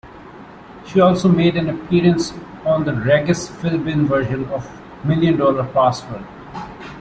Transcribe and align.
She 0.87 0.99
also 0.99 1.29
made 1.29 1.55
an 1.57 1.69
appearance 1.69 2.33
on 2.65 2.85
the 2.85 2.93
Regis 2.95 3.51
Philbin 3.51 4.07
version 4.07 4.45
of 4.49 4.67
"Million 5.05 5.37
Dollar 5.37 5.63
Password". 5.67 6.25